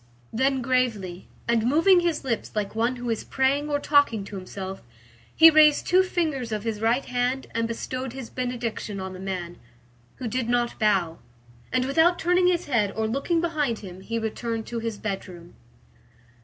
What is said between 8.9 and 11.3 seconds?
on the man, who did not bow,